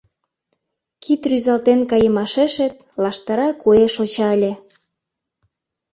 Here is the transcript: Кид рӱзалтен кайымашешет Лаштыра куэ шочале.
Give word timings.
Кид 1.03 1.21
рӱзалтен 1.29 1.79
кайымашешет 1.91 2.73
Лаштыра 3.01 3.49
куэ 3.61 3.85
шочале. 3.95 4.51